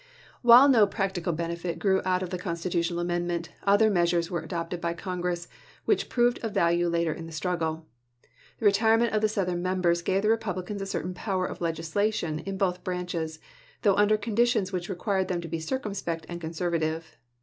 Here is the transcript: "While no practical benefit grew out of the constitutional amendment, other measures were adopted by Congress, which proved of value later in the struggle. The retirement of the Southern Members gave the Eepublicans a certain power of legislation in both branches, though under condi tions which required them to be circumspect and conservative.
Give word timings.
"While 0.41 0.67
no 0.67 0.87
practical 0.87 1.31
benefit 1.31 1.77
grew 1.77 2.01
out 2.05 2.23
of 2.23 2.31
the 2.31 2.39
constitutional 2.39 3.01
amendment, 3.01 3.49
other 3.65 3.87
measures 3.87 4.31
were 4.31 4.41
adopted 4.41 4.81
by 4.81 4.95
Congress, 4.95 5.47
which 5.85 6.09
proved 6.09 6.39
of 6.39 6.55
value 6.55 6.89
later 6.89 7.13
in 7.13 7.27
the 7.27 7.31
struggle. 7.31 7.85
The 8.57 8.65
retirement 8.65 9.13
of 9.13 9.21
the 9.21 9.29
Southern 9.29 9.61
Members 9.61 10.01
gave 10.01 10.23
the 10.23 10.29
Eepublicans 10.29 10.81
a 10.81 10.87
certain 10.87 11.13
power 11.13 11.45
of 11.45 11.61
legislation 11.61 12.39
in 12.39 12.57
both 12.57 12.83
branches, 12.83 13.37
though 13.83 13.93
under 13.95 14.17
condi 14.17 14.47
tions 14.47 14.71
which 14.71 14.89
required 14.89 15.27
them 15.27 15.39
to 15.39 15.47
be 15.47 15.59
circumspect 15.59 16.25
and 16.27 16.41
conservative. 16.41 17.15